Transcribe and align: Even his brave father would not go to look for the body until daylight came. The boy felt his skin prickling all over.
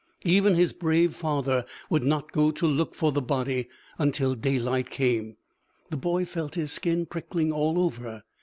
Even 0.25 0.55
his 0.55 0.73
brave 0.73 1.13
father 1.15 1.63
would 1.91 2.01
not 2.01 2.31
go 2.31 2.49
to 2.49 2.65
look 2.65 2.95
for 2.95 3.11
the 3.11 3.21
body 3.21 3.69
until 3.99 4.33
daylight 4.33 4.89
came. 4.89 5.37
The 5.91 5.97
boy 5.97 6.25
felt 6.25 6.55
his 6.55 6.71
skin 6.71 7.05
prickling 7.05 7.51
all 7.51 7.79
over. 7.79 8.23